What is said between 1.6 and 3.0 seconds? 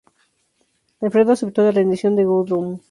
la rendición de Guthrum.